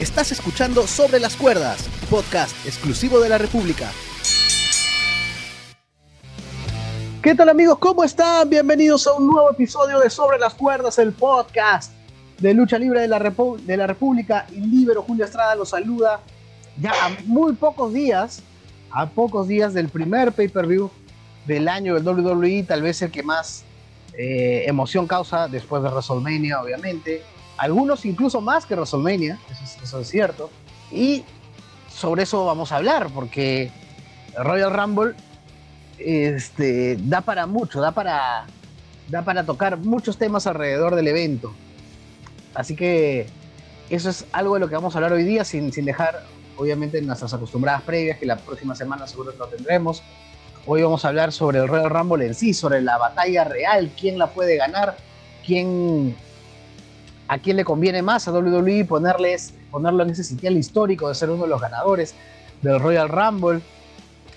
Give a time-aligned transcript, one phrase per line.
[0.00, 3.90] Estás escuchando Sobre las Cuerdas, podcast exclusivo de la República.
[7.20, 7.78] ¿Qué tal amigos?
[7.78, 8.48] ¿Cómo están?
[8.48, 11.90] Bienvenidos a un nuevo episodio de Sobre las Cuerdas, el podcast
[12.38, 14.46] de lucha libre de la, de la República.
[14.52, 16.20] Y Libero Julio Estrada los saluda
[16.80, 18.40] ya a muy pocos días,
[18.92, 20.92] a pocos días del primer pay-per-view
[21.44, 23.64] del año del WWE, tal vez el que más
[24.16, 27.24] eh, emoción causa después de WrestleMania, obviamente
[27.58, 29.38] algunos incluso más que WrestleMania,
[29.82, 30.48] eso es, cierto.
[30.90, 31.24] Y
[31.88, 33.70] sobre eso vamos a hablar, porque
[34.36, 35.14] Royal Rumble
[35.98, 38.46] este, da para mucho, da para,
[39.08, 41.52] da para tocar muchos temas alrededor del evento.
[42.54, 43.26] Así que
[43.90, 46.24] eso es algo de lo que vamos a hablar hoy día, sin, sin dejar,
[46.56, 50.02] obviamente, nuestras acostumbradas previas, que la próxima semana seguro lo tendremos.
[50.64, 54.16] Hoy vamos a hablar sobre el Royal Rumble en sí, sobre la batalla real, quién
[54.16, 54.96] la puede ganar,
[55.44, 56.14] quién
[57.28, 61.30] a quién le conviene más a WWE ponerles, ponerlo en ese sitial histórico de ser
[61.30, 62.14] uno de los ganadores
[62.62, 63.60] del Royal Rumble,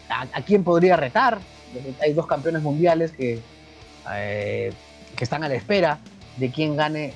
[0.09, 1.39] a, quién podría retar.
[2.01, 3.39] Hay dos campeones mundiales que,
[4.13, 4.73] eh,
[5.16, 5.99] que están a la espera
[6.35, 7.13] de quién gane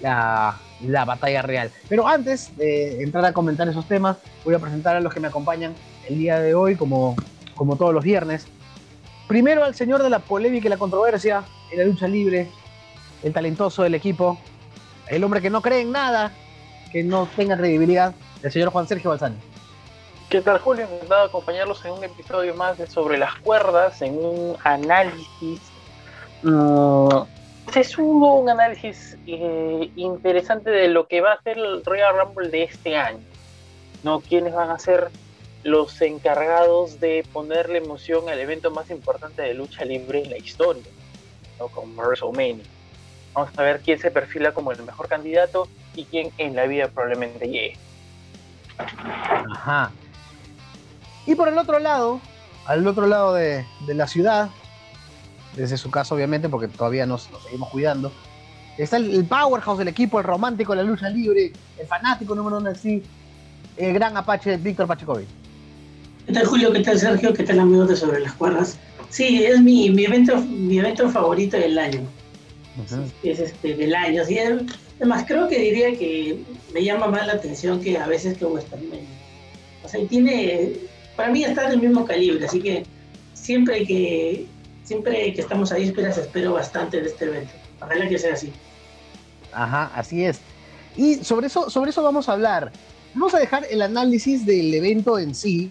[0.00, 1.72] la, la, batalla real.
[1.88, 5.26] Pero antes de entrar a comentar esos temas, voy a presentar a los que me
[5.26, 5.74] acompañan
[6.08, 7.16] el día de hoy, como,
[7.56, 8.46] como todos los viernes.
[9.26, 11.42] Primero al señor de la polémica y la controversia
[11.72, 12.48] en la lucha libre,
[13.24, 14.38] el talentoso del equipo,
[15.08, 16.32] el hombre que no cree en nada,
[16.92, 19.36] que no tenga credibilidad, el señor Juan Sergio Balsani.
[20.28, 20.88] ¿Qué tal, Julio?
[20.90, 25.60] Encantado de acompañarlos en un episodio más de Sobre las Cuerdas, en un análisis.
[26.42, 27.08] Mm,
[27.76, 32.64] es un, análisis eh, interesante de lo que va a ser el Royal Rumble de
[32.64, 33.20] este año.
[34.02, 34.20] ¿no?
[34.20, 35.10] ¿Quiénes van a ser
[35.62, 40.82] los encargados de ponerle emoción al evento más importante de lucha libre en la historia?
[41.60, 41.68] ¿no?
[41.68, 42.64] Como WrestleMania.
[43.36, 46.88] Vamos a ver quién se perfila como el mejor candidato y quién en la vida
[46.88, 47.76] probablemente llegue.
[48.78, 49.90] Ajá.
[51.26, 52.18] Y por el otro lado,
[52.64, 54.48] al otro lado de, la ciudad,
[55.54, 58.10] desde su casa obviamente, porque todavía nos, seguimos cuidando,
[58.78, 62.70] está el, powerhouse del equipo, el romántico de la lucha libre, el fanático número uno
[62.70, 63.02] así,
[63.76, 65.26] el gran Apache Víctor Pachecovi.
[66.24, 66.72] ¿Qué tal Julio?
[66.72, 67.34] ¿Qué tal Sergio?
[67.34, 68.78] ¿Qué tal amigos de Sobre las Cuerdas?
[69.10, 72.00] Sí, es mi, mi, evento, mi evento favorito del año
[73.22, 74.22] es este, del año.
[74.22, 76.42] Así además, creo que diría que
[76.72, 79.04] me llama más la atención que a veces que WrestleMania.
[79.84, 80.72] O sea, tiene,
[81.16, 82.84] para mí está del mismo calibre, así que
[83.34, 84.46] siempre que
[84.84, 87.52] siempre que estamos a vísperas espero bastante de este evento.
[87.80, 88.52] Ojalá que sea así.
[89.52, 90.40] Ajá, así es.
[90.96, 92.72] Y sobre eso, sobre eso vamos a hablar.
[93.14, 95.70] Vamos a dejar el análisis del evento en sí,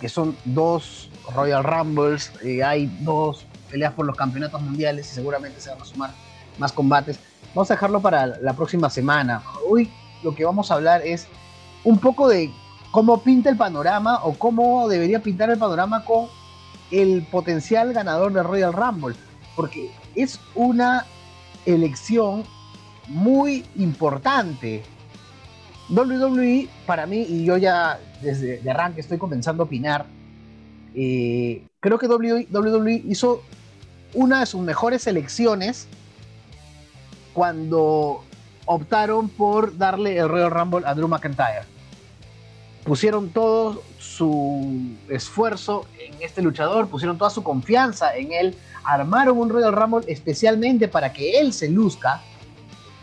[0.00, 5.60] que son dos Royal Rumbles, eh, hay dos peleas por los campeonatos mundiales y seguramente
[5.60, 6.25] se van a sumar
[6.58, 7.18] más combates.
[7.54, 9.42] Vamos a dejarlo para la próxima semana.
[9.68, 9.90] Hoy
[10.22, 11.26] lo que vamos a hablar es
[11.84, 12.50] un poco de
[12.90, 16.26] cómo pinta el panorama o cómo debería pintar el panorama con
[16.90, 19.16] el potencial ganador de Royal Rumble.
[19.54, 21.06] Porque es una
[21.64, 22.44] elección
[23.08, 24.82] muy importante.
[25.88, 30.06] WWE, para mí, y yo ya desde de arranque estoy comenzando a opinar,
[30.94, 33.42] eh, creo que WWE hizo
[34.14, 35.86] una de sus mejores elecciones
[37.36, 38.24] cuando
[38.64, 41.66] optaron por darle el Royal Rumble a Drew McIntyre.
[42.82, 49.50] Pusieron todo su esfuerzo en este luchador, pusieron toda su confianza en él, armaron un
[49.50, 52.22] Royal Rumble especialmente para que él se luzca.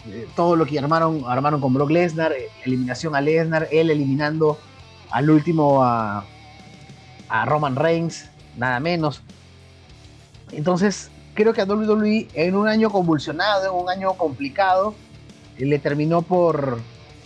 [0.07, 4.57] Eh, todo lo que armaron, armaron con Brock Lesnar, eh, eliminación a Lesnar, él eliminando
[5.11, 6.25] al último a,
[7.29, 9.21] a Roman Reigns, nada menos.
[10.51, 14.95] Entonces, creo que a WWE en un año convulsionado, en un año complicado,
[15.57, 16.79] eh, le terminó por,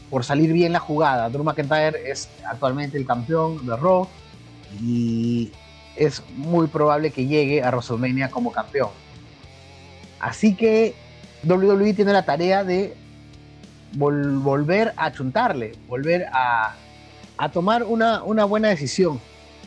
[0.10, 1.30] por salir bien la jugada.
[1.30, 4.08] Drew McIntyre es actualmente el campeón de Raw
[4.82, 5.52] y
[5.96, 8.90] es muy probable que llegue a WrestleMania como campeón.
[10.20, 10.96] Así que
[11.44, 12.96] WWE tiene la tarea de
[13.94, 16.76] volver a chuntarle, volver a,
[17.38, 19.20] a tomar una, una buena decisión.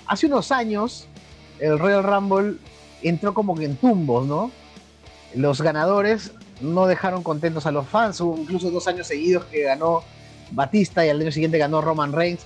[0.06, 1.06] Hace unos años,
[1.58, 2.56] el Royal Rumble
[3.02, 4.50] entró como que en tumbos, ¿no?
[5.34, 10.02] Los ganadores no dejaron contentos a los fans, hubo incluso dos años seguidos que ganó
[10.52, 12.44] Batista y al año siguiente ganó Roman Reigns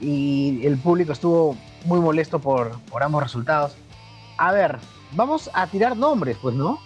[0.00, 3.74] y el público estuvo muy molesto por, ambos resultados.
[4.38, 4.78] A ver,
[5.12, 6.78] vamos a tirar nombres, pues, ¿no?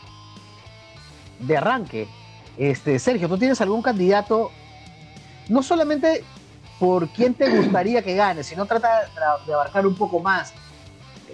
[1.39, 2.09] De arranque.
[2.57, 4.51] Este, Sergio, ¿tú tienes algún candidato?
[5.49, 6.23] No solamente
[6.79, 9.03] por quién te gustaría que gane, sino trata
[9.47, 10.53] de abarcar un poco más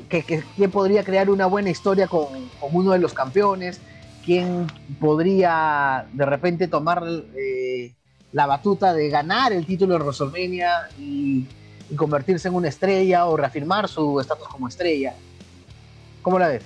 [0.09, 2.29] que, quién podría crear una buena historia con,
[2.73, 3.81] uno de los campeones,
[4.25, 4.67] quién
[5.01, 7.03] podría de repente tomar
[7.37, 7.95] eh,
[8.33, 11.47] la batuta de ganar el título de WrestleMania y,
[11.97, 15.15] convertirse en una estrella o reafirmar su estatus como estrella.
[16.21, 16.65] ¿Cómo la ves?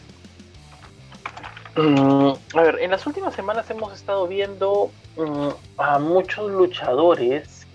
[1.76, 5.48] Mm, a ver, en las últimas semanas hemos estado viendo mm,
[5.78, 7.66] a muchos luchadores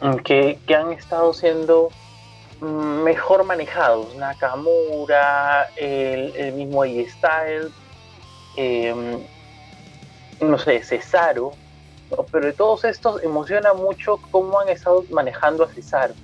[0.00, 1.90] mm, que, han estado siendo
[2.60, 4.14] mejor manejados.
[4.16, 7.72] Nakamura, el, el mismo AJ Styles,
[8.56, 9.20] em,
[10.40, 11.52] no sé, Cesaro.
[12.32, 16.14] Pero de todos estos emociona mucho cómo han estado manejando a Cesaro.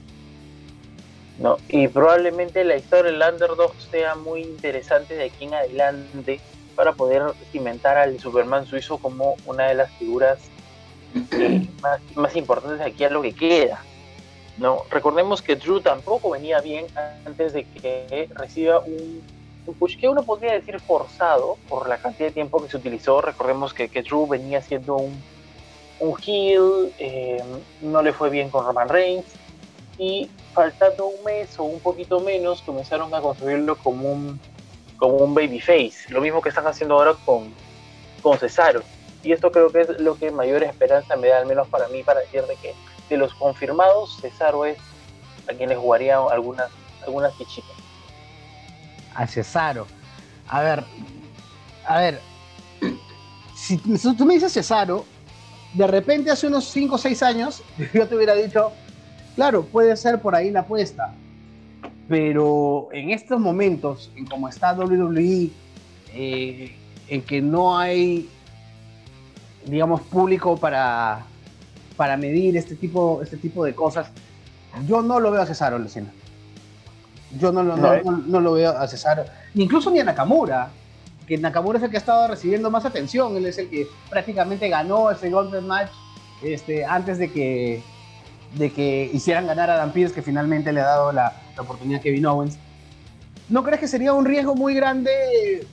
[1.39, 1.59] ¿no?
[1.69, 6.41] Y probablemente la historia del underdog sea muy interesante de aquí en adelante
[6.75, 7.23] para poder
[7.53, 10.39] cimentar al Superman suizo como una de las figuras
[11.33, 11.67] eh,
[12.17, 13.83] más, importantes de aquí a lo que queda.
[14.59, 14.83] ¿No?
[14.91, 16.87] Recordemos que Drew tampoco venía bien
[17.27, 19.23] antes de que reciba un,
[19.79, 23.21] push que uno podría decir forzado por la cantidad de tiempo que se utilizó.
[23.21, 25.23] Recordemos que, que Drew venía siendo un,
[26.01, 27.43] un heel, eh,
[27.81, 29.25] no le fue bien con Roman Reigns
[29.99, 34.41] y faltando un mes o un poquito menos comenzaron a construirlo como un,
[34.97, 37.53] como un babyface, lo mismo que están haciendo ahora con,
[38.23, 38.83] con Cesaro.
[39.23, 42.03] Y esto creo que es lo que mayor esperanza me da, al menos para mí,
[42.03, 42.75] para decir de que
[43.09, 44.79] de los confirmados, Cesaro es
[45.49, 46.71] a quienes jugaría algunas,
[47.05, 47.77] algunas fichitas.
[49.15, 49.87] A Cesaro.
[50.49, 50.85] A ver,
[51.87, 52.21] a ver,
[53.55, 55.05] si tú me dices Cesaro,
[55.73, 57.63] de repente hace unos 5 o 6 años,
[57.95, 58.73] yo te hubiera dicho,
[59.35, 61.13] Claro, puede ser por ahí la apuesta,
[62.09, 65.51] pero en estos momentos, en como está WWE,
[66.13, 66.77] eh,
[67.09, 68.29] en que no hay,
[69.67, 71.27] digamos, público para,
[71.97, 74.09] para medir este tipo, este tipo de cosas,
[74.87, 76.13] yo no lo veo a Cesaro, Lucina.
[77.39, 79.25] Yo no, no, no, lo veo a Cesaro,
[79.55, 80.71] incluso ni a Nakamura,
[81.27, 84.69] que Nakamura es el que ha estado recibiendo más atención, él es el que prácticamente
[84.69, 85.91] ganó ese Golden Match
[86.43, 87.83] este, antes de que
[88.55, 92.03] de que hicieran ganar a Dan Pierce, que finalmente le ha dado la, oportunidad a
[92.03, 92.59] Kevin Owens.
[93.49, 95.67] ¿No crees que sería un riesgo muy grande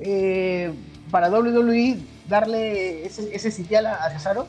[0.00, 0.72] eh,
[1.10, 1.98] para WWE
[2.28, 4.46] darle ese, ese sitial a, Cesaro?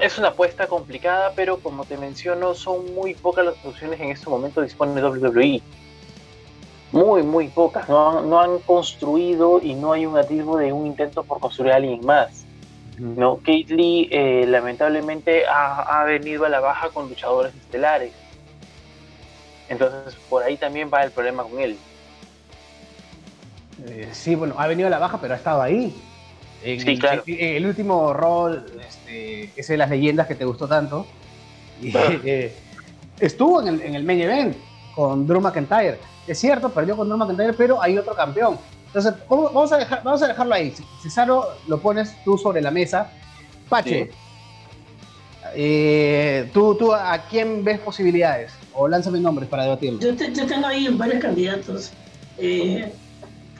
[0.00, 4.30] Es una apuesta complicada, pero como te menciono, son muy pocas las opciones en este
[4.30, 5.60] momento dispone WWE.
[6.92, 7.88] Muy, muy pocas.
[7.88, 11.72] No han, no han construido y no hay un atisbo de un intento por construir
[11.72, 12.44] a alguien más.
[13.00, 13.36] ¿no?
[13.38, 18.12] Kate Lee eh, lamentablemente ha, venido a la baja con luchadores estelares.
[19.68, 21.78] Entonces por ahí también va el problema con él.
[23.86, 25.94] Eh, sí, bueno, ha venido a la baja, pero ha estado ahí.
[26.62, 27.22] Sí, claro.
[27.26, 31.06] el último rol, este, ese de las leyendas que te gustó tanto,
[31.82, 32.54] eh,
[33.18, 34.56] estuvo en el, en el main event
[34.94, 35.98] con Drew McIntyre.
[36.26, 38.58] Es cierto, perdió con Drew McIntyre, pero hay otro campeón.
[38.86, 40.74] Entonces, vamos a, dejar, vamos a dejarlo ahí.
[41.00, 43.10] Cesaro lo pones tú sobre la mesa.
[43.68, 44.10] Pache,
[45.54, 48.52] eh, ¿tú, ¿tú a quién ves posibilidades?
[48.74, 50.00] O lánzame nombres para debatirlo.
[50.00, 51.92] Yo, tengo ahí varios candidatos.
[52.38, 52.92] Eh,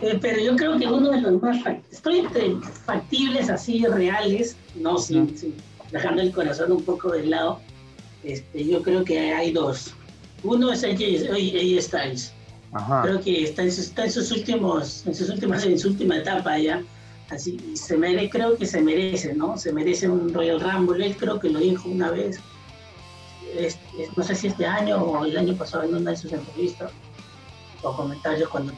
[0.02, 1.58] eh, pero yo creo que uno de los más
[1.90, 2.26] estoy
[2.84, 5.36] factibles, así reales, no sin,
[5.90, 7.60] dejando el corazón un poco de lado.
[8.24, 9.94] Este, yo creo que hay dos.
[10.42, 12.32] Uno es AJ Styles.
[13.02, 16.58] Creo que está en, sus, en sus últimos, en sus últimas, en su última etapa
[16.58, 16.82] ya.
[17.30, 19.56] Así, se mere, creo que se merece, ¿no?
[19.56, 21.04] Se merece un Royal Rumble.
[21.04, 22.40] Él creo que lo dijo una vez,
[24.16, 26.90] no sé si este año o el año pasado en una de sus entrevistas
[27.82, 28.72] o comentarios cuando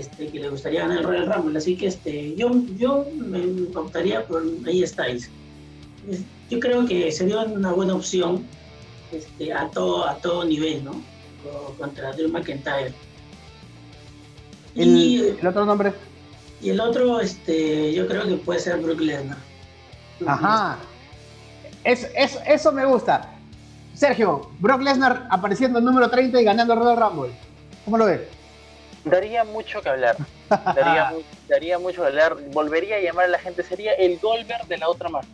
[0.00, 1.58] este, que le gustaría ganar el Royal Rumble.
[1.58, 5.30] Así que este, yo, yo me optaría por ahí estáis.
[6.50, 8.44] Yo creo que sería una buena opción
[9.12, 11.02] este, a, todo, a todo nivel, ¿no?
[11.78, 12.92] contra Drew McIntyre.
[14.74, 15.92] y, ¿El otro nombre?
[16.60, 19.36] Y el otro, este, yo creo que puede ser Brook Lesnar.
[20.26, 20.78] Ajá.
[21.84, 22.08] Es,
[22.46, 23.30] eso me gusta.
[23.94, 27.34] Sergio, Brock Lesnar apareciendo en número 30 y ganando el Royal Rumble.
[27.84, 28.22] ¿Cómo lo ves?
[29.04, 30.16] Daría mucho que hablar.
[30.48, 31.12] Daría,
[31.48, 32.36] daría, mucho que hablar.
[32.52, 33.62] Volvería a llamar a la gente.
[33.62, 35.28] Sería el Goldberg de la otra mano.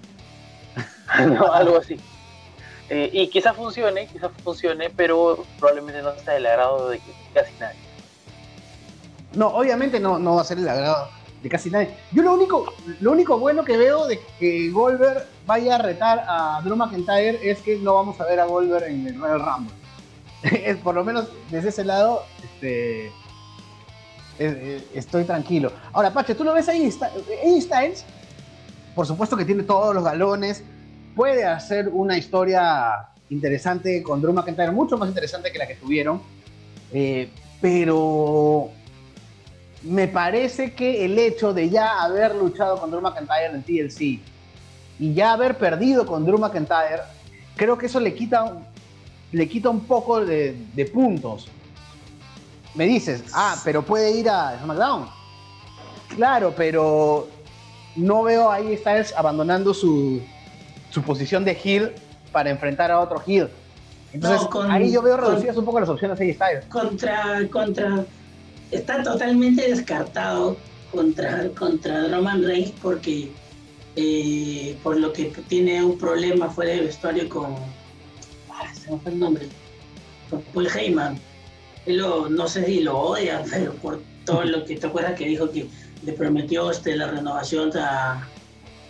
[1.53, 1.97] algo así.
[2.89, 7.01] Eh, y quizás funcione, quizás funcione, pero probablemente no sea del agrado de
[7.33, 7.79] casi nadie.
[9.33, 11.09] No, obviamente no, no va a ser el agrado
[11.41, 11.95] de casi nadie.
[12.11, 16.61] Yo lo único, lo único bueno que veo de que Goldberg vaya a retar a
[16.65, 19.75] Drew McIntyre es que no vamos a ver a Goldberg en el Royal Rumble.
[20.43, 23.13] es, por lo menos desde ese lado, este,
[24.95, 25.73] estoy tranquilo.
[25.93, 26.91] Ahora, Pache, ¿tú lo ves ahí?
[27.45, 28.05] Ahí Styles,
[28.95, 30.65] por supuesto que tiene todos los galones,
[31.15, 36.21] puede hacer una historia interesante con Drew McIntyre, mucho más interesante que la que tuvieron.
[36.93, 37.31] Eh,
[37.61, 38.71] pero
[39.83, 44.21] me parece que el hecho de ya haber luchado con Drew McIntyre en TLC
[44.99, 47.03] y ya haber perdido con Drew McIntyre,
[47.57, 48.59] creo que eso le quita,
[49.33, 51.49] le quita un poco de, puntos.
[52.75, 55.09] Me dices, ah, pero puede ir a SmackDown.
[56.15, 57.29] Claro, pero
[57.97, 60.21] no veo ahí Styles abandonando su,
[60.91, 61.93] su posición de heel
[62.33, 63.49] para enfrentar a otro heel.
[64.13, 66.65] Entonces, ahí yo veo reducidas un poco las opciones de Styles.
[66.67, 68.05] Contra, contra,
[68.71, 70.57] está totalmente descartado
[70.91, 73.31] contra, contra Roman Reigns porque
[73.97, 77.55] eh, por lo que tiene un problema fuera de vestuario con,
[78.51, 79.49] ah, se me fue el nombre,
[80.29, 81.19] con Paul Heyman.
[81.87, 85.51] Lo, no sé si lo odia, pero por todo lo que te acuerdas que dijo
[85.51, 85.67] que
[86.03, 88.29] le prometió este, la renovación a,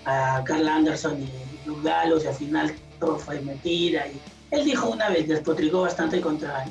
[0.05, 4.07] a Carl Anderson y Luke Gallows y al final todo fue mentira.
[4.09, 4.21] Y
[4.51, 6.67] él dijo una vez, despotricó bastante contra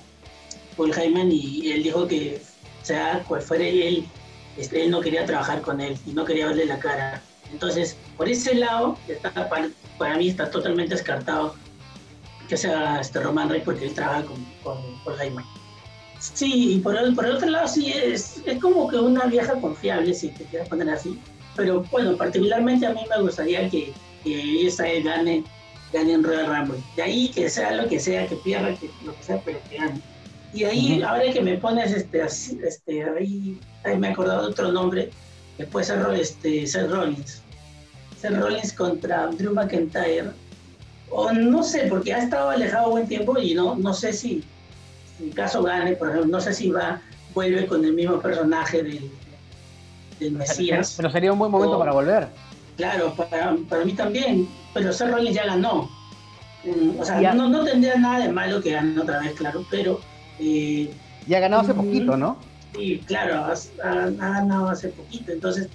[0.75, 2.41] Paul Heyman y él dijo que
[2.83, 4.05] sea cual fuera él,
[4.57, 7.21] este, él no quería trabajar con él y no quería verle la cara.
[7.51, 8.97] Entonces, por ese lado,
[9.97, 11.55] para, mí está totalmente descartado
[12.47, 15.45] que sea este Roman Reigns porque él trabaja con, con Paul Heyman.
[16.19, 19.53] Sí, y por el, por el otro lado sí es, es como que una vieja
[19.53, 21.19] confiable, si te quieres poner así.
[21.55, 25.43] Pero bueno, particularmente a mí me gustaría que, que esa gane,
[25.93, 26.83] gane en Royal Rumble.
[26.97, 29.77] De ahí que sea lo que sea, que pierda, que lo que sea, pero que
[29.77, 30.01] gane.
[30.53, 34.71] Y ahí, ahora que me pones este, este ahí, ahí, me he acordado de otro
[34.71, 35.11] nombre,
[35.57, 37.41] que puede ser este, Seth Rollins.
[38.19, 40.31] Seth Rollins contra Drew McIntyre.
[41.11, 44.43] O no sé, porque ha estado alejado buen tiempo y no, no sé si,
[45.19, 47.01] en caso gane, por ejemplo, no sé si va,
[47.33, 49.11] vuelve con el mismo personaje del,
[50.19, 50.93] del Mesías.
[50.97, 52.27] Pero sería un buen momento para volver.
[52.77, 55.89] Claro, para, para, mí también, pero Seth Rollins ya ganó.
[56.63, 59.99] Mm, o sea, no, no tendría nada de malo que gane otra vez, claro, pero
[60.39, 60.89] y
[61.35, 62.38] ha ganado hace poquito, ¿no?
[62.75, 63.45] Sí, claro,
[63.83, 65.31] ha, ganado hace poquito.
[65.31, 65.67] Entonces,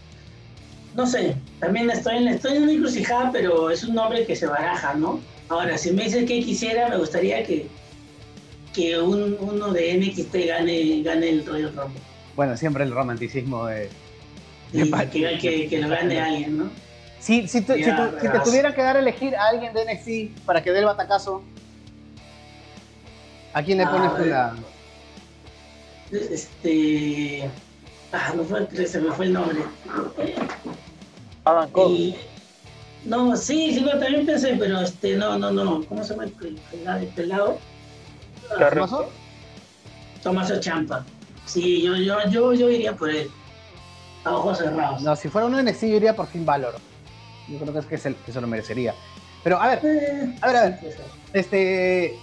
[0.95, 4.47] no sé, también estoy en, estoy en una encrucijada, pero es un nombre que se
[4.47, 5.21] baraja, ¿no?
[5.49, 7.69] Ahora, si me dices que quisiera, me gustaría que,
[8.75, 12.01] que un, uno de NXT gane, gane el Royal Rumble.
[12.37, 13.89] Bueno, siempre el romanticismo de...
[14.73, 16.71] que, que, lo gane alguien, ¿no?
[17.21, 17.75] Si, si, te
[18.45, 21.43] tuviera que dar a elegir a alguien de NXT para que dé el batacazo,
[23.55, 24.57] ¿A quién le pones tú la...?
[26.11, 27.49] Este...
[28.13, 29.61] Ah, no fue, se me fue el nombre.
[31.45, 32.17] Adam Cole.
[33.05, 35.85] No, sí, sí, yo también pensé, pero este, no, no, no.
[35.85, 37.59] ¿Cómo se llama el pelado?
[38.59, 39.11] ¿Tomaso?
[40.23, 41.05] Tomaso Champa.
[41.47, 43.31] Sí, yo, yo, yo, yo iría por él.
[44.25, 45.03] A ojos cerrados.
[45.03, 46.75] No, si fuera uno en yo iría por Finn Valor.
[47.49, 48.95] Yo creo que es que, es el, que se lo merecería.
[49.43, 50.79] Pero a ver, eh, a ver, a ver.
[51.35, 52.19] Este.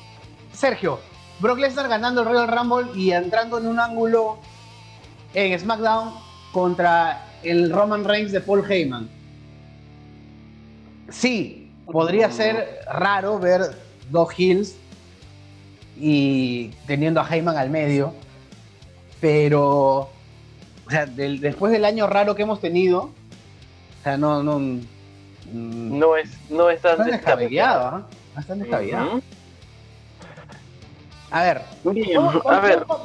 [0.51, 0.99] Sergio,
[1.39, 4.37] Brock Lesnar ganando el Royal Rumble y entrando en un ángulo
[5.33, 6.13] en SmackDown
[6.51, 9.09] contra el Roman Reigns de Paul Heyman.
[11.09, 13.61] Sí, podría ser raro ver
[14.09, 14.75] dos heels
[15.97, 18.13] y teniendo a Heyman al medio,
[19.19, 20.09] pero
[20.87, 24.59] o sea, después del año raro que hemos tenido, o sea, no, no,
[25.53, 28.01] no es, no es tan descabellado, ¿eh?
[28.35, 29.21] No es tan descabellado.
[31.29, 31.61] A ver,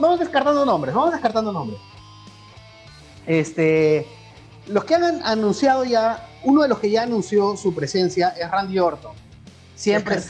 [0.00, 1.80] vamos, descartando nombres, vamos descartando nombres.
[3.24, 4.04] Este,
[4.66, 8.80] los que han anunciado ya, uno de los que ya anunció su presencia es Randy
[8.80, 9.12] Orton.
[9.76, 10.28] Siempre es,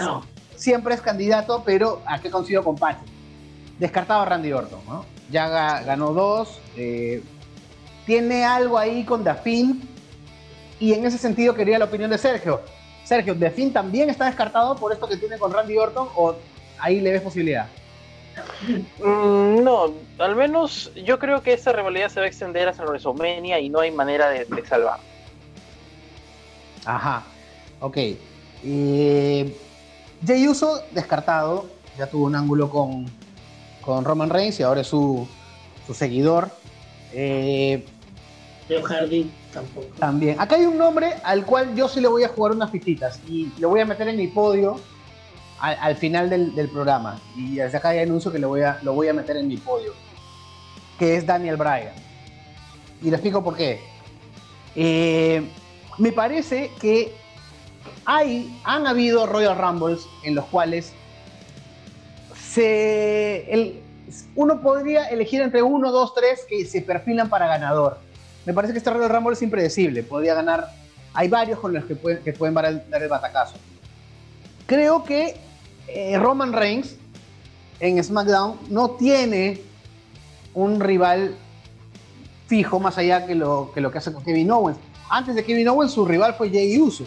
[0.57, 2.77] siempre es candidato, pero ¿a qué consigo con
[3.79, 5.05] Descartado a Randy Orton, ¿no?
[5.31, 5.49] Ya
[5.83, 6.61] ganó dos.
[6.77, 7.23] Eh,
[8.07, 9.83] tiene algo ahí con Dafin.
[10.79, 12.61] Y en ese sentido quería la opinión de Sergio.
[13.05, 16.35] Sergio, ¿Dafin también está descartado por esto que tiene con Randy Orton o
[16.79, 17.69] ahí le ves posibilidad?
[18.99, 23.59] Mm, no, al menos yo creo que esta rivalidad se va a extender hasta WrestleMania
[23.61, 25.01] y no hay manera de, salvar.
[26.85, 27.23] Ajá,
[27.81, 27.97] ok.
[28.65, 29.57] Eh,
[30.25, 31.67] Jay Uso descartado,
[31.99, 33.07] ya tuvo un ángulo con,
[33.81, 35.27] con Roman Reigns y ahora es su,
[35.87, 36.51] su seguidor.
[37.13, 37.85] Eh,
[38.69, 39.87] Hardy tampoco.
[39.99, 40.41] También.
[40.41, 43.53] Acá hay un nombre al cual yo sí le voy a jugar unas fichitas y
[43.59, 44.81] lo voy a meter en mi podio
[45.61, 47.21] al, final del, programa.
[47.37, 49.57] Y desde acá hay anuncio que lo voy, a, lo voy a meter en mi
[49.57, 49.93] podio.
[50.99, 51.93] Que es Daniel Bryan.
[53.03, 53.81] Y le explico por qué.
[54.75, 55.49] Eh,
[55.99, 57.15] me parece que
[58.07, 60.93] hay, han habido Royal Rumbles en los cuales
[62.49, 63.83] se,
[64.37, 67.99] uno podría elegir entre uno, dos, tres que se perfilan para ganador.
[68.47, 70.05] Me parece que este Royal Rumble es impredecible.
[70.05, 70.71] Podría ganar.
[71.13, 73.57] Hay varios con los que pueden, dar el batacazo.
[74.67, 75.37] Creo que
[75.89, 76.97] eh, Roman Reigns
[77.81, 79.61] en SmackDown no tiene
[80.55, 81.35] un rival
[82.47, 84.79] fijo más allá que lo que, lo que hace con Kevin Owens.
[85.09, 87.05] Antes de Kevin Owens, su rival fue Jay Uso.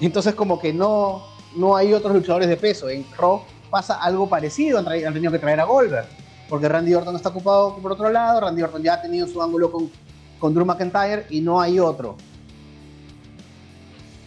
[0.00, 1.22] Entonces, como que no,
[1.54, 2.88] no hay otros luchadores de peso.
[2.88, 6.06] En Raw pasa algo parecido, han, tenido que traer a Goldberg,
[6.48, 9.70] porque Randy Orton está ocupado por otro lado, Randy Orton ya ha tenido su ángulo
[9.70, 12.16] con, Drew McIntyre y no hay otro.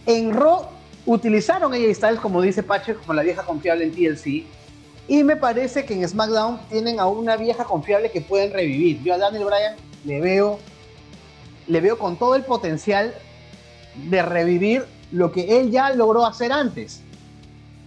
[0.06, 0.66] En Raw
[1.06, 4.46] utilizaron AJ Styles, como dice Pache, como la vieja confiable en TLC,
[5.06, 9.02] y me parece que en SmackDown tienen a una vieja confiable que pueden revivir.
[9.02, 10.58] Yo a Daniel Bryan le veo,
[11.66, 13.12] le veo con todo el potencial
[14.08, 17.00] de revivir lo que él ya logró hacer antes.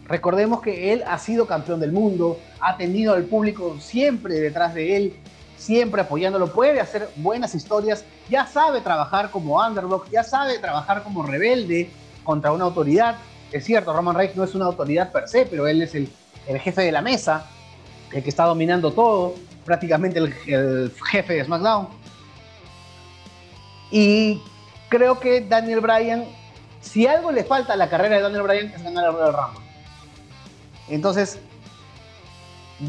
[0.05, 4.95] Recordemos que él ha sido campeón del mundo, ha tenido al público siempre detrás de
[4.95, 5.13] él,
[5.57, 11.23] siempre apoyándolo, puede hacer buenas historias, ya sabe trabajar como underdog, ya sabe trabajar como
[11.23, 11.89] rebelde
[12.23, 13.17] contra una autoridad.
[13.51, 16.09] Es cierto, Roman Reigns no es una autoridad per se, pero él es el
[16.47, 17.45] el jefe de la mesa,
[18.13, 21.89] el que está dominando todo, prácticamente el, jefe de SmackDown.
[23.91, 24.41] Y
[24.89, 26.25] creo que Daniel Bryan,
[26.87, 29.65] si algo le falta a la carrera de Daniel Bryan es ganar el Royal Rumble.
[30.89, 31.39] Entonces,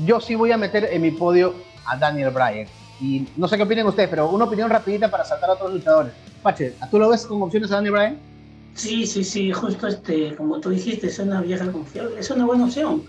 [0.06, 2.66] yo sí voy a meter en mi podio a Daniel Bryan.
[3.00, 6.12] Y no sé qué opinan ustedes, pero una opinión rapidita para saltar a otros luchadores.
[6.42, 8.18] Pache, ¿tú lo ves con opciones a Daniel Bryan?
[8.74, 12.64] Sí, sí, sí, justo este, como tú dijiste, es una vieja confiable, es una buena
[12.64, 13.02] opción.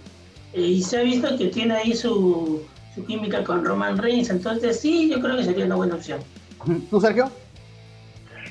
[0.54, 2.64] Eh, y se ha visto que tiene ahí su,
[3.08, 6.20] química con Roman Reigns, entonces sí, yo creo que sería una buena opción.
[6.90, 7.32] ¿Tú, Sergio?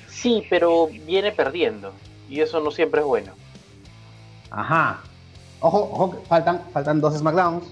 [0.09, 1.93] Sí, pero viene perdiendo
[2.29, 3.33] y eso no siempre es bueno.
[4.51, 5.01] Ajá.
[5.61, 7.65] Ojo, ojo, faltan, faltan dos SmackDowns.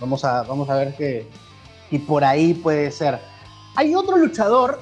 [0.00, 1.26] Vamos a, vamos a ver qué.
[1.90, 3.18] Y por ahí puede ser.
[3.76, 4.80] Hay otro luchador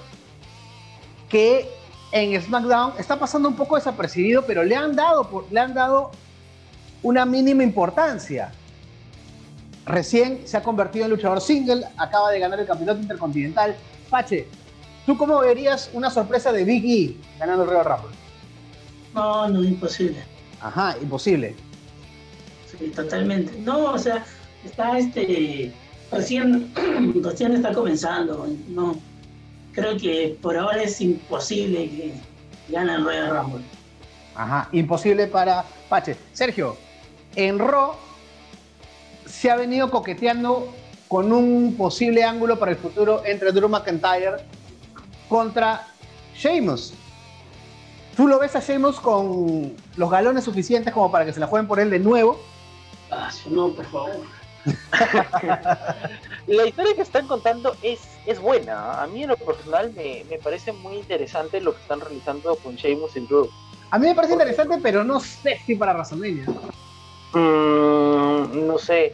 [1.29, 1.69] que
[2.13, 6.11] en SmackDown está pasando un poco desapercibido, pero le han dado, le han dado
[7.03, 8.53] una mínima importancia
[9.87, 13.77] recién se ha convertido en luchador single, acaba de ganar el campeonato intercontinental.
[14.11, 14.47] Pache,
[15.07, 18.26] ¿tú cómo verías una sorpresa de Big E ganando el Royal Rumble?
[19.17, 20.23] No, no, imposible.
[20.61, 21.57] Ajá, imposible.
[22.71, 23.59] Sí, totalmente.
[23.61, 24.25] No, o sea,
[24.63, 25.73] está este.
[26.13, 26.71] Recién,
[27.25, 28.47] recién está comenzando.
[28.69, 28.97] No.
[29.73, 32.13] Creo que por ahora es imposible que
[32.69, 33.65] gane el Royal Rumble.
[34.35, 36.17] Ajá, imposible para Pache.
[36.35, 36.77] Sergio,
[37.35, 37.95] en Raw
[39.25, 40.75] se ha venido coqueteando
[41.09, 44.37] con un posible ángulo para el futuro entre Drew McIntyre
[45.29, 45.89] contra
[46.35, 46.93] Sheamus.
[48.17, 51.69] ¿Tú lo ves a Sheamus con los galones suficientes como para que se la jueguen
[51.69, 52.39] por él de nuevo?
[53.11, 54.23] Ah, no, por favor.
[56.47, 59.03] la historia que están contando es, es buena.
[59.03, 63.17] A mí en lo personal me, parece muy interesante lo que están realizando con Sheamus
[63.17, 63.49] y Drew.
[63.91, 66.47] A mí me parece interesante, pero no sé si para WrestleMania.
[67.35, 69.13] Mm, no sé,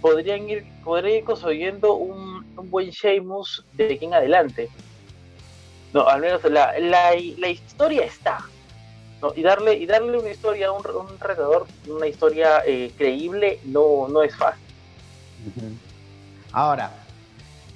[0.00, 4.68] podrían ir, podrían ir consiguiendo un, buen Sheamus de aquí en adelante.
[5.94, 7.14] No, al menos la, la,
[7.48, 8.44] historia está.
[9.36, 14.08] Y, darle, y darle una historia a un, un retador, una historia eh, creíble, no,
[14.08, 14.62] no es fácil.
[16.52, 16.92] Ahora,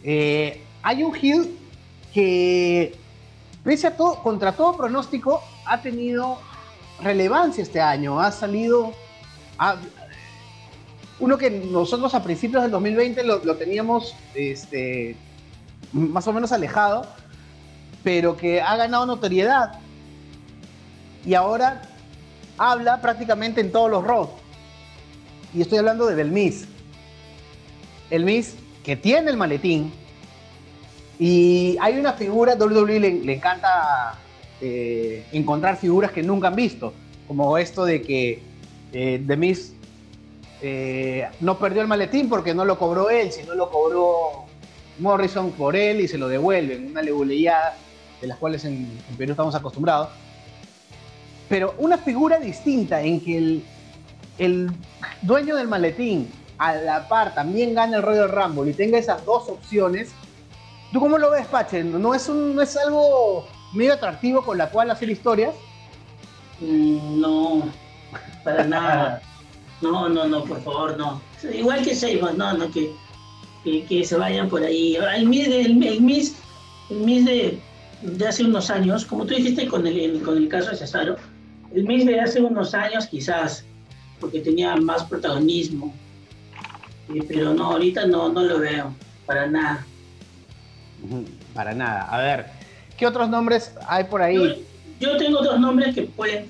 [0.02, 1.59] eh, hay un Hill
[2.12, 2.94] que,
[3.62, 6.38] pese a todo, contra todo pronóstico, ha tenido
[7.00, 8.20] relevancia este año.
[8.20, 8.92] Ha salido,
[11.20, 15.16] uno que nosotros a principios del 2020 lo, teníamos este,
[15.92, 17.07] más o menos alejado,
[18.02, 19.78] pero que ha ganado notoriedad.
[21.24, 21.82] Y ahora
[22.56, 24.30] habla prácticamente en todos los rock.
[25.54, 26.66] Y estoy hablando de Belmis.
[28.11, 29.92] El Miss que tiene el maletín.
[31.18, 34.18] Y hay una figura, WWE le, le encanta
[34.61, 36.92] eh, encontrar figuras que nunca han visto.
[37.26, 38.42] Como esto de que
[38.92, 39.74] eh, The Miss
[40.62, 44.46] eh, no perdió el maletín porque no lo cobró él, sino lo cobró
[44.98, 46.90] Morrison por él y se lo devuelven.
[46.90, 47.76] Una leguleada
[48.20, 50.09] de las cuales en, Perú estamos acostumbrados.
[51.48, 53.64] Pero una figura distinta en que el,
[54.38, 54.70] el
[55.22, 59.48] dueño del maletín a la par también gana el Royal Rumble y tenga esas dos
[59.48, 60.11] opciones,
[60.92, 61.85] ¿tú cómo lo ves, Pache?
[61.85, 65.54] ¿No es, un, no es algo medio atractivo con la cual hacer historias?
[66.61, 67.62] Mm, no,
[68.44, 69.22] para nada.
[69.81, 71.20] No, no, no, por favor, no.
[71.54, 72.92] Igual que Seymour, no, no, que,
[73.64, 74.96] que, se vayan por ahí.
[74.96, 75.83] El Miss, el,
[76.90, 77.62] el de,
[78.02, 81.16] de, hace unos años, como tú dijiste con el, con el caso de Cesaro,
[81.74, 83.64] el Miss de hace unos años quizás,
[84.20, 85.94] porque tenía más protagonismo.
[87.26, 88.94] pero no, ahorita no, no lo veo,
[89.26, 89.87] para nada.
[91.54, 92.02] Para nada.
[92.02, 92.46] A ver,
[92.96, 94.64] ¿qué otros nombres hay por ahí?
[95.00, 96.48] yo tengo dos nombres que pueden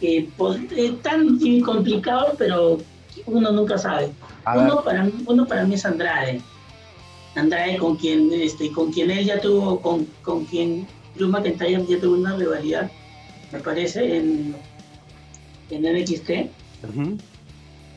[0.00, 0.28] que
[0.76, 2.78] es tan complicado, pero
[3.24, 4.10] uno nunca sabe.
[4.54, 6.42] Uno para, uno para mí es Andrade.
[7.36, 12.00] Andrade con quien, este, con quien él ya tuvo, con, con quien Drew McIntyre ya
[12.00, 12.90] tuvo una rivalidad,
[13.52, 14.56] me parece, en,
[15.70, 16.30] en NXT.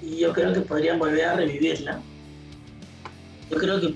[0.02, 2.02] Y yo creo que podrían volver a revivirla.
[3.50, 3.96] Yo creo que,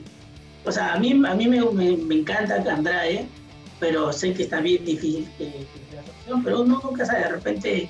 [0.65, 3.27] o sea, a mí, a mí me, me, encanta Andrade,
[3.79, 7.29] pero sé que está bien difícil que, que la opción, pero uno nunca sabe, de
[7.29, 7.89] repente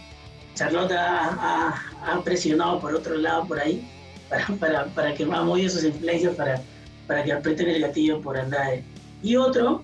[0.56, 3.88] Charlotte ha, ha, presionado por otro lado por ahí
[4.30, 6.62] para, para, para que muy sus influencias para,
[7.08, 8.84] para que aprieten el gatillo por Andrade.
[9.22, 9.84] Y otro,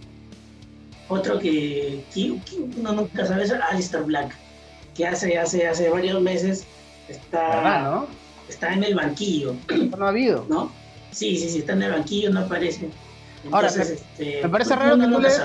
[1.08, 2.04] otro que,
[2.78, 4.36] uno nunca sabe es Alistair Black,
[4.96, 6.66] que hace, hace, hace varios meses
[7.08, 8.06] está,
[8.48, 9.56] está en el banquillo.
[9.98, 10.46] No ha habido.
[10.50, 10.72] ¿No?
[11.12, 12.90] Sí, sí, sí, está en el banquillo, no aparece.
[13.52, 15.42] Ahora, me, este, me parece raro que tú, lees,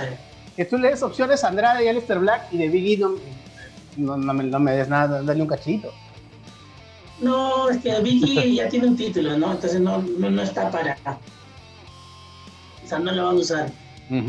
[0.57, 3.15] que tú, lees, opciones Andrade y Alistair Black y de Biggie no,
[3.97, 5.93] no, no, me, no me des nada, dale un cachito.
[7.21, 9.53] No, es que Vicky ya tiene un título, ¿no?
[9.53, 10.97] Entonces no, no, está para.
[12.85, 13.71] O sea, no lo van a usar.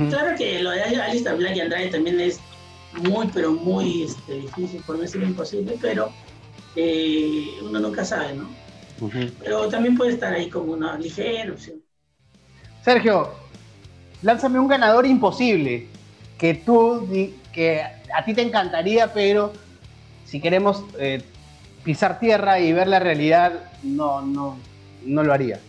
[0.09, 2.39] Claro que lo de Alistair Black y Andrade también es
[2.93, 6.11] muy, pero muy este, difícil, por no decir imposible, pero
[6.75, 8.47] eh, uno nunca sabe, ¿no?
[9.39, 11.81] Pero también puede estar ahí como una ligera opción.
[12.83, 13.31] Sergio,
[14.21, 15.87] lánzame un ganador imposible
[16.37, 17.07] que tú,
[17.51, 19.51] que a ti te encantaría, pero
[20.25, 21.21] si queremos eh,
[21.83, 24.57] pisar tierra y ver la realidad, no, no,
[25.05, 25.59] no lo haría.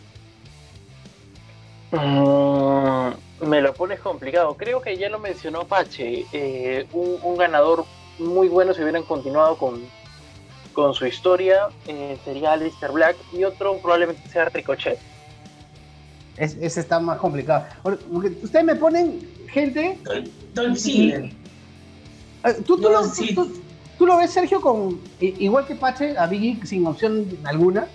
[1.92, 4.56] Mm, me lo pones complicado.
[4.56, 6.26] Creo que ya lo mencionó Pache.
[6.32, 7.84] Eh, un, ganador
[8.18, 9.80] muy bueno si hubieran continuado con,
[10.72, 14.98] con su historia eh, sería Alistair Black y otro probablemente sea Ricochet.
[16.36, 17.66] ese está más complicado.
[18.42, 19.98] ustedes me ponen gente.
[20.54, 20.74] Don
[22.64, 27.88] ¿Tú, tú, lo, ves, Sergio, con igual que Pache, a Biggie sin opción alguna?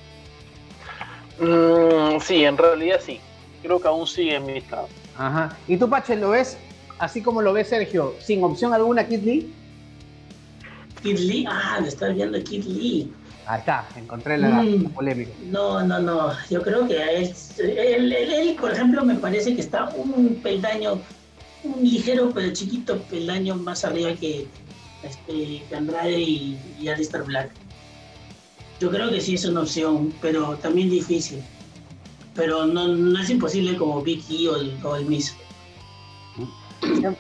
[1.40, 3.22] Mm, sí, en realidad sí.
[3.62, 4.88] Creo que aún sigue en mi estado.
[5.18, 5.58] Ajá.
[5.68, 6.58] ¿Y tú, Pache, lo ves
[7.02, 9.54] así como lo ves Sergio, sin opción alguna, Kid Lee?
[11.02, 13.12] Kid Lee, ah, le estás viendo a Kid Lee.
[13.48, 14.92] Ahí está, encontré la, mm.
[14.92, 15.32] polémica.
[15.50, 16.32] No, no, no.
[16.50, 21.02] Yo creo que él, él, por ejemplo, me parece que está un peldaño
[21.64, 24.48] un ligero pero chiquito peldaño más arriba que,
[25.04, 27.52] este, Andrade y, y Alistair Black.
[28.80, 31.42] Yo creo que sí es una opción, pero también difícil.
[32.34, 35.36] Pero no, es imposible como Vicky o el, o el Miz.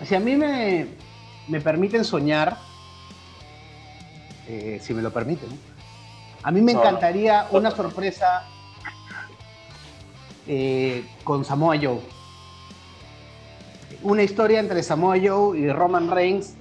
[0.03, 0.87] Si a mí me,
[1.47, 2.57] me permiten soñar,
[4.47, 5.49] eh, si me lo permiten,
[6.43, 8.47] a mí me encantaría una sorpresa
[10.47, 11.99] eh, con Samoa Joe
[14.03, 16.55] una historia entre Samoa Joe y Roman Reigns,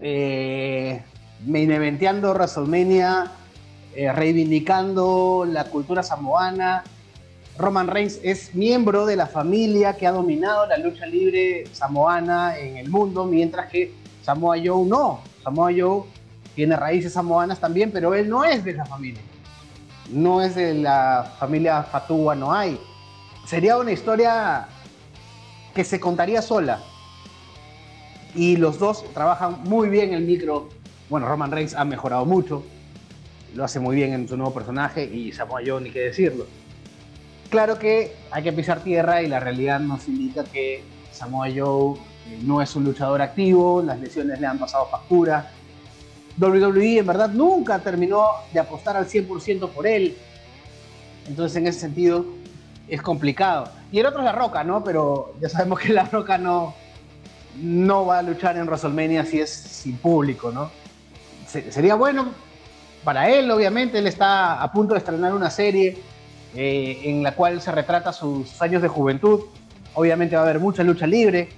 [0.00, 1.02] eh,
[1.46, 3.30] eventeando WrestleMania,
[3.94, 6.84] eh, reivindicando la cultura samoana.
[7.58, 12.76] Roman Reigns es miembro de la familia que ha dominado la lucha libre samoana en
[12.76, 13.92] el mundo, mientras que
[14.22, 15.20] Samoa Joe no.
[15.42, 16.04] Samoa Joe
[16.54, 19.20] tiene raíces samoanas también, pero él no es de la familia.
[20.08, 22.78] No es de la familia Fatua, no hay.
[23.44, 24.68] Sería una historia
[25.74, 26.78] que se contaría sola.
[28.36, 30.68] Y los dos trabajan muy bien el micro.
[31.10, 32.64] Bueno, Roman Reigns ha mejorado mucho,
[33.54, 36.46] lo hace muy bien en su nuevo personaje y Samoa Joe ni qué decirlo.
[37.50, 42.38] Claro que hay que pisar tierra y la realidad nos indica que Samoa Joe eh,
[42.42, 45.50] no es un luchador activo, las lesiones le han pasado factura.
[46.38, 50.16] WWE en verdad nunca terminó de apostar al 100% por él.
[51.26, 52.26] Entonces en ese sentido
[52.86, 53.70] es complicado.
[53.90, 54.84] Y el otro es La Roca, ¿no?
[54.84, 56.74] Pero ya sabemos que La Roca no,
[57.56, 60.70] no va a luchar en WrestleMania si es sin público, ¿no?
[61.48, 62.28] sería bueno
[63.04, 63.98] para él, obviamente.
[63.98, 65.98] Él está a punto de estrenar una serie
[66.60, 69.42] eh, en la cual se retrata sus años de juventud.
[69.94, 71.50] Obviamente va a haber mucha lucha libre.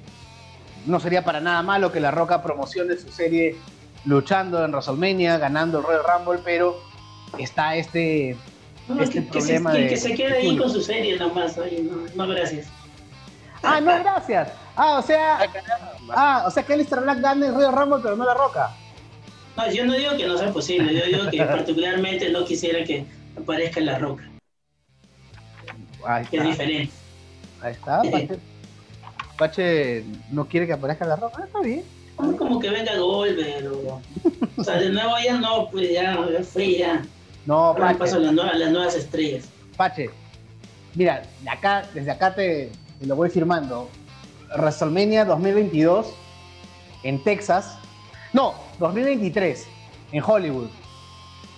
[0.85, 3.57] No sería para nada malo que La Roca promocione su serie
[4.05, 6.83] luchando en WrestleMania, ganando el Royal Rumble, pero
[7.39, 8.37] está este
[8.89, 11.57] no, este que, problema se, que, se quede ahí con su serie nomás,
[12.15, 12.67] no, gracias.
[13.63, 14.51] Ah, no, gracias.
[14.77, 15.39] Ah, o sea,
[16.11, 18.77] ah, o sea que Alistair Black gane el Río Rumble, pero no la Roca.
[19.57, 23.07] No, yo no digo que no sea posible, yo digo que particularmente no quisiera que
[23.39, 24.30] aparezca en la Roca.
[26.05, 26.31] Ahí está.
[26.31, 26.93] Que es diferente.
[27.63, 28.39] Ahí está, Pache.
[29.39, 31.85] Pache no quiere que aparezca la Roca, ah, está bien.
[32.17, 34.03] Como que venga Goldberg o...
[34.57, 37.03] o sea, de nuevo ya no, pues ya, ya fue ya.
[37.47, 37.99] No, Pache.
[37.99, 39.49] Paso las, nuevas, las nuevas estrellas.
[39.77, 40.11] Pache,
[40.95, 43.89] mira, acá, desde acá te, lo voy firmando.
[44.57, 46.13] WrestleMania 2022
[47.03, 47.79] en Texas.
[48.33, 49.67] No, 2023
[50.13, 50.69] en Hollywood.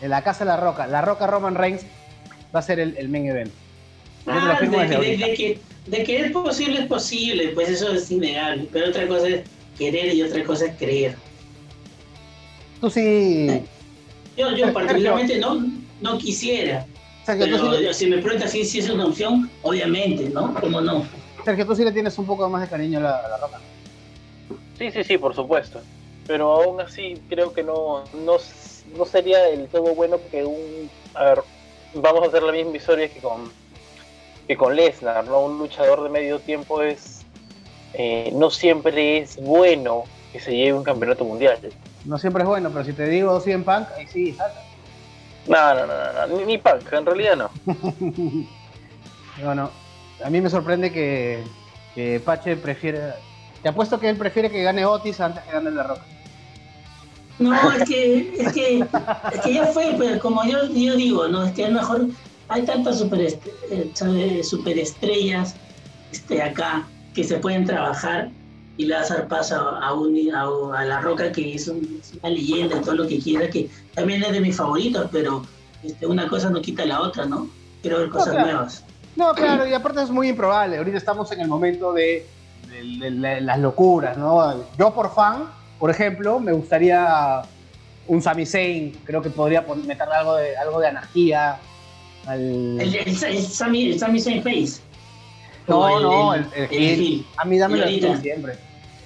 [0.00, 0.86] En la Casa de la Roca.
[0.86, 1.84] La Roca Roman Reigns
[2.54, 3.52] va a ser el, main event.
[4.26, 8.68] Ah, de, que, de que es posible, es posible, pues eso es innegable.
[8.72, 9.42] Pero otra cosa es
[9.78, 11.16] querer y otra cosa es creer.
[12.80, 13.62] Tú sí.
[14.36, 15.66] Yo, yo particularmente no,
[16.00, 16.86] no quisiera.
[17.26, 20.54] pero si me preguntas si, si, es una opción, obviamente, ¿no?
[20.54, 21.06] ¿Cómo no?
[21.44, 23.60] Sergio, tú sí le tienes un poco más de cariño a la, roca.
[24.78, 25.80] Sí, sí, sí, por supuesto.
[26.26, 28.36] Pero aún así creo que no, no,
[28.96, 30.88] no sería del todo bueno que un...
[31.14, 31.38] A ver,
[31.94, 33.50] vamos a hacer la misma historia que con
[34.52, 35.40] que con Lesnar, ¿no?
[35.40, 37.24] Un luchador de medio tiempo es
[37.94, 41.58] eh, no siempre es bueno que se lleve un campeonato mundial.
[42.04, 44.62] No siempre es bueno, pero si te digo 100 Punk, ahí sí, salta.
[45.46, 47.50] No, no, no, no, ni, Punk, en realidad no.
[49.42, 49.70] bueno,
[50.22, 51.42] a mí me sorprende que,
[51.94, 53.00] que Pache prefiere.
[53.62, 56.04] Te apuesto que él prefiere que gane Otis antes que gane La Roca.
[57.38, 58.80] No, es que, es que,
[59.32, 62.06] es que ya fue, pero como yo, yo digo, no, es que es mejor
[62.52, 65.54] hay tantas eh, superestrellas
[66.12, 68.30] este, acá que se pueden trabajar
[68.76, 69.10] y le vas
[69.52, 70.34] a un,
[70.74, 74.40] a, La Roca, que es, una leyenda, todo lo que quiera, que también es de
[74.40, 75.44] mis favoritos, pero
[75.82, 77.48] este, una cosa no quita la otra, ¿no?
[77.80, 78.84] Quiero ver cosas nuevas.
[79.16, 80.78] No, claro, y aparte es muy improbable.
[80.78, 82.26] Ahorita estamos en el momento de,
[83.10, 84.64] las locuras, ¿no?
[84.78, 85.44] Yo por fan,
[85.78, 87.42] por ejemplo, me gustaría
[88.06, 91.58] un Sami Zayn, creo que podría meterle algo de, algo de anarquía,
[92.30, 94.80] el, el, Sammy, Zayn Face.
[95.66, 98.54] No, no, el, el, A mí dame la siempre.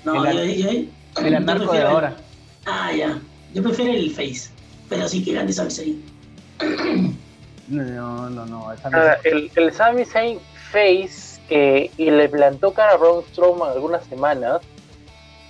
[0.05, 0.91] No, el,
[1.25, 2.17] el anarco de ahora.
[2.67, 3.19] Ah, ya.
[3.55, 4.51] Yo prefiero el Face.
[4.89, 6.03] Pero sí que grande Sami Zayn.
[7.69, 8.69] No, no, no.
[9.25, 10.39] El, el Sami Zayn
[10.71, 14.63] Face que y le plantó cara a Braun Strowman algunas semanas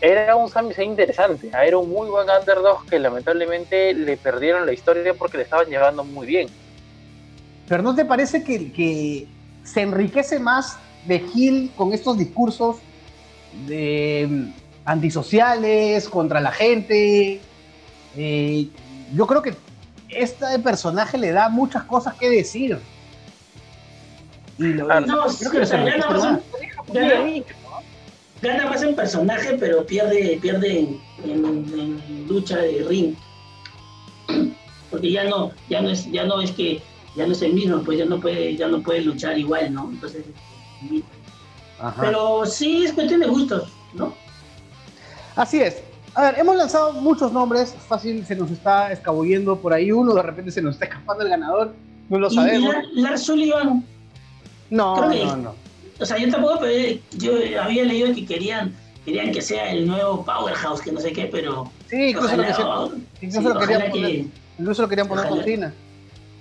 [0.00, 1.50] era un Sami Zayn interesante.
[1.52, 6.04] Era un muy buen underdog que lamentablemente le perdieron la historia porque le estaban llevando
[6.04, 6.48] muy bien.
[7.68, 9.26] Pero ¿no te parece que,
[9.64, 12.76] se enriquece más de Gil con estos discursos
[13.66, 14.52] de mm,
[14.84, 17.40] antisociales contra la gente?
[18.16, 18.68] Eh,
[19.14, 19.54] yo creo que
[20.08, 22.78] este personaje le da muchas cosas que decir.
[24.58, 24.86] no,
[25.38, 25.58] creo que
[28.42, 30.88] gana, más en, personaje, pero pierde, pierde
[31.24, 33.14] en, lucha de ring.
[34.90, 36.80] Porque ya no, ya no es, ya no es que
[37.16, 39.88] ya no es el mismo, pues ya no puede, ya no puede luchar igual, ¿no?
[39.90, 40.24] Entonces,
[42.00, 44.14] pero sí es cuestión de gustos, ¿no?
[45.34, 45.82] Así es.
[46.14, 50.22] A ver, hemos lanzado muchos nombres, fácil se nos está escabullendo por ahí uno, de
[50.22, 51.74] repente se nos está escapando el ganador,
[52.08, 52.74] no lo sabemos.
[52.94, 53.84] ¿Y Lars Sullivan?
[54.70, 55.54] No, no, no.
[55.98, 58.74] O sea, yo tampoco, pero yo había leído que querían
[59.06, 61.70] querían que sea el nuevo Powerhouse, que no sé qué, pero...
[61.88, 64.24] Sí, incluso, lo, que incluso lo, querían poner,
[64.58, 65.72] incluso lo querían poner con Tina.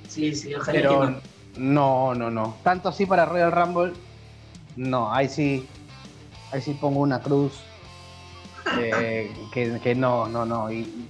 [0.08, 1.22] Sí, sí, ojalá Pero
[1.58, 2.16] no.
[2.16, 3.94] no, no, Tanto así para Royal Rumble,
[4.76, 5.68] no, ahí sí,
[6.52, 7.54] ahí sí pongo una cruz.
[8.80, 10.72] Eh, que, no, no, no.
[10.72, 11.08] Y,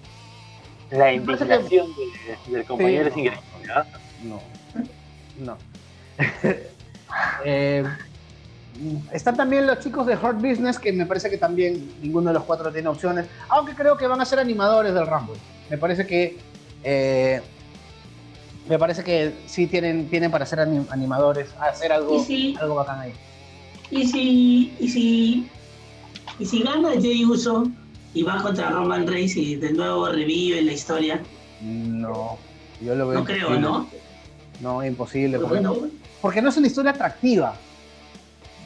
[0.92, 1.88] la indignación
[2.48, 3.42] del compañero es increíble.
[4.24, 4.42] No,
[5.40, 5.58] no.
[7.46, 7.84] Eh,
[9.14, 12.44] están también los chicos de Hard Business, que me parece que también ninguno de los
[12.44, 15.40] cuatro tiene opciones, aunque creo que van a ser animadores del Rumble.
[15.70, 16.38] Me parece que
[16.84, 17.42] eh,
[18.68, 22.26] me parece que sí tienen, tienen para ser animadores, hacer algo,
[22.60, 23.14] algo bacán ahí.
[23.92, 25.48] Y si, y si,
[26.40, 27.68] y si gana Jay Uso
[28.14, 31.22] y va contra Roman Reigns y de nuevo revive la historia.
[31.62, 32.38] No,
[32.82, 33.20] yo lo veo.
[33.20, 33.88] No creo, ¿no?
[34.62, 35.38] No, imposible.
[35.38, 35.78] Porque, no,
[36.22, 37.56] porque no es una historia atractiva.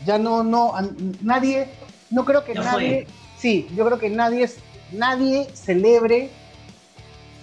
[0.05, 0.73] Ya no, no,
[1.21, 1.67] nadie,
[2.09, 3.05] no creo que nadie,
[3.37, 4.49] sí, yo creo que nadie,
[4.93, 6.29] nadie celebre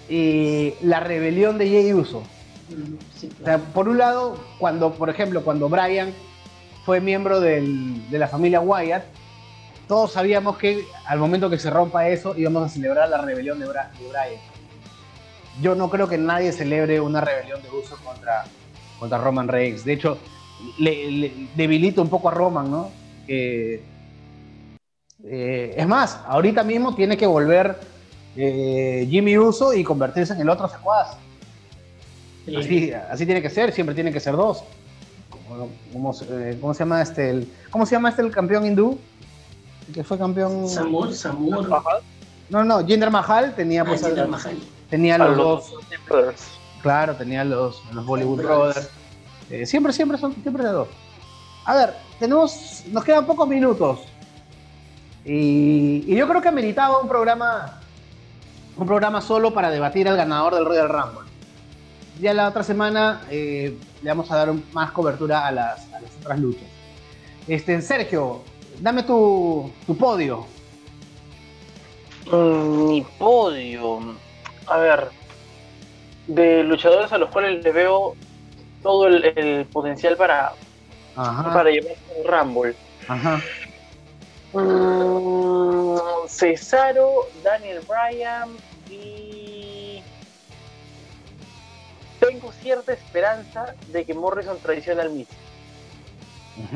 [0.08, 2.22] eh, la rebelión de Jay Uso
[3.74, 6.12] por un lado, cuando, por ejemplo, cuando Brian
[6.84, 9.04] fue miembro de la familia Wyatt,
[9.86, 13.66] todos sabíamos que al momento que se rompa eso íbamos a celebrar la rebelión de,
[13.66, 14.40] Brian.
[15.60, 18.44] Yo no creo que nadie celebre una rebelión de uso contra,
[18.98, 19.84] contra Roman Reigns.
[19.84, 20.18] De hecho,
[20.78, 22.90] le, debilita un poco a Roman, ¿no?
[23.28, 23.82] Eh,
[25.76, 27.78] es más, ahorita mismo tiene que volver
[28.36, 31.16] eh, Jimmy Uso y convertirse en el otro secuaz.
[33.10, 34.62] Así, tiene que ser, siempre tiene que ser dos.
[35.92, 38.98] ¿Cómo, eh, se llama este el, ¿Cómo se llama este el campeón hindú?
[39.92, 40.68] que fue campeón.
[40.68, 41.68] Samur, Samur.
[42.48, 44.56] No, no, Jinder Mahal tenía pues, ah, Mahal.
[44.88, 45.74] tenía los, dos.
[46.82, 48.88] Claro, tenía los, los Bollywood Brothers.
[49.50, 50.88] Eh, siempre, siempre son, siempre de dos.
[51.64, 54.00] A ver, tenemos, nos quedan pocos minutos.
[55.24, 57.80] Y, y yo creo que meritaba un programa,
[58.76, 61.25] un programa solo para debatir al ganador del Royal Rumble.
[62.20, 65.86] Ya la otra semana eh, le vamos a dar más cobertura a las,
[66.20, 66.64] otras luchas.
[67.46, 68.42] Este, Sergio,
[68.80, 70.46] dame tu, podio.
[72.30, 74.16] Mm, mi podio.
[74.66, 75.08] A ver,
[76.26, 78.16] de luchadores a los cuales le veo
[78.82, 80.52] todo el, potencial para,
[81.14, 82.74] para llevarse un Rumble.
[83.08, 83.40] Ajá.
[84.52, 88.56] Mm, Cesaro, Daniel Bryan
[92.26, 95.34] tengo cierta esperanza de que Morrison traicione al mismo.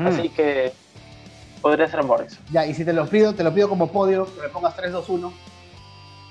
[0.05, 0.73] Así que
[1.61, 2.39] podría ser Morrison.
[2.51, 4.91] Ya, y si te lo pido, te lo pido como podio, que me pongas 3,
[4.91, 5.33] 2, 1.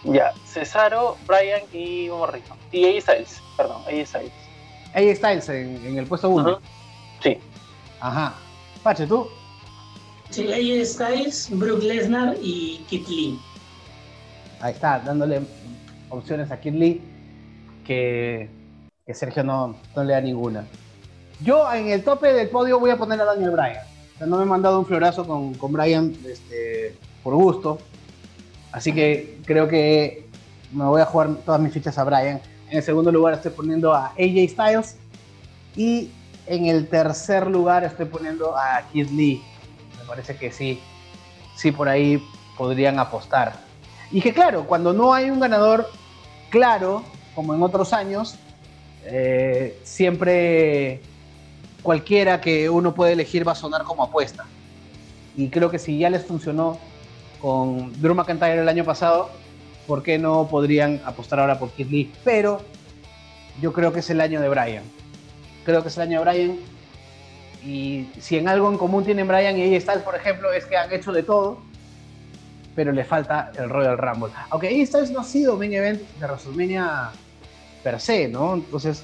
[0.04, 2.56] Ya, Cesaro, Bryan y Morrison.
[2.72, 4.32] Y AJ Styles, perdón, AJ Styles.
[4.94, 6.58] AJ Styles en, el puesto 1.
[7.22, 7.38] Sí.
[8.00, 8.34] Ajá.
[8.82, 9.28] Pache, ¿tú?
[10.30, 13.38] Sí, AJ Styles, Brook Lesnar y Kit Lee.
[14.60, 15.42] Ahí está, dándole
[16.08, 17.02] opciones a Kit Lee
[17.84, 18.48] que,
[19.06, 20.64] que Sergio no, no, le da ninguna.
[21.40, 23.84] Yo en el tope del podio voy a poner a Daniel Bryan.
[24.14, 27.78] O sea, no me he mandado un florazo con, con Bryan este, por gusto.
[28.72, 30.28] Así que creo que
[30.72, 32.40] me voy a jugar todas mis fichas a Bryan.
[32.68, 34.96] En el segundo lugar estoy poniendo a AJ Styles.
[35.76, 36.10] Y
[36.46, 39.42] en el tercer lugar estoy poniendo a Kid Lee.
[39.98, 40.80] Me parece que sí,
[41.56, 42.22] sí por ahí
[42.56, 43.54] podrían apostar.
[44.10, 45.88] Y que claro, cuando no hay un ganador
[46.50, 48.36] claro, como en otros años,
[49.04, 51.00] eh, siempre
[51.82, 54.46] cualquiera que uno puede elegir va a sonar como apuesta.
[55.36, 56.78] Y creo que si ya les funcionó
[57.40, 59.30] con Drew McIntyre el año pasado,
[59.86, 62.12] ¿por qué no podrían apostar ahora por Kid Lee?
[62.24, 62.60] Pero
[63.60, 64.82] yo creo que es el año de Brian.
[65.64, 66.58] Creo que es el año de Brian.
[67.64, 70.76] Y si en algo en común tienen Brian y AJ Styles, por ejemplo, es que
[70.76, 71.58] han hecho de todo,
[72.74, 74.32] pero le falta el Royal Rumble.
[74.50, 77.10] Aunque Styles no ha sido main event de WrestleMania
[77.82, 78.54] per se, ¿no?
[78.54, 79.02] Entonces,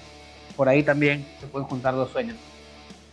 [0.57, 2.37] por ahí también se pueden juntar dos sueños.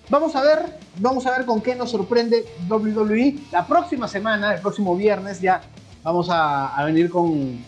[0.10, 3.36] Vamos a ver, vamos a ver con qué nos sorprende WWE.
[3.52, 5.62] La próxima semana, el próximo viernes, ya
[6.04, 7.63] vamos a, venir con,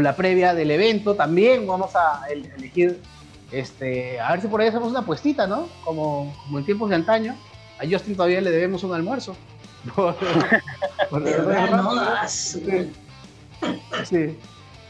[0.00, 1.16] la previa del evento.
[1.16, 3.00] También vamos a elegir,
[3.50, 5.68] este, a ver si por ahí hacemos una puestita, ¿no?
[5.84, 7.34] Como, en tiempos de antaño.
[7.78, 9.34] A Justin todavía le debemos un almuerzo.
[14.04, 14.36] sí.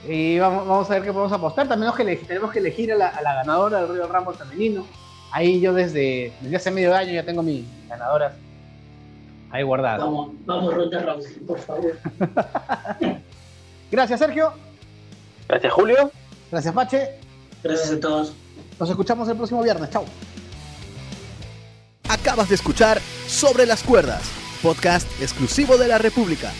[0.08, 1.68] Y vamos, vamos, a ver qué podemos apostar.
[1.68, 1.92] También
[2.26, 4.86] tenemos que elegir, a, la, ganadora del Río Rumble femenino.
[5.32, 8.32] Ahí yo desde, desde hace medio año ya tengo mis ganadoras
[9.50, 10.00] ahí guardadas.
[10.00, 11.98] Vamos, vamos Ronda por favor.
[13.90, 14.52] Gracias, Sergio.
[15.48, 16.10] Gracias, Julio.
[16.50, 17.10] Gracias, Pache.
[17.62, 18.32] Gracias a todos.
[18.78, 19.90] Nos escuchamos el próximo viernes.
[19.90, 20.04] Chao.
[22.08, 24.22] Acabas de escuchar Sobre las Cuerdas,
[24.62, 26.50] podcast exclusivo de la República.